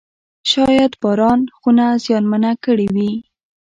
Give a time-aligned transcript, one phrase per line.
[0.51, 3.11] شاید باران خونه زیانمنه کړې وي.